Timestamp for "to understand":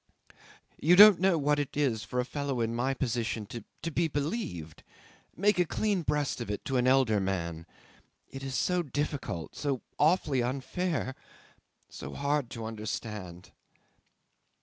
12.49-13.51